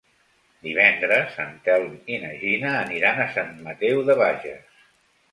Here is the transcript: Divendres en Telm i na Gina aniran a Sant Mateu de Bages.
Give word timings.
Divendres 0.67 1.35
en 1.43 1.51
Telm 1.67 1.91
i 2.13 2.17
na 2.23 2.31
Gina 2.39 2.71
aniran 2.77 3.21
a 3.25 3.27
Sant 3.35 3.53
Mateu 3.67 4.01
de 4.09 4.15
Bages. 4.23 4.81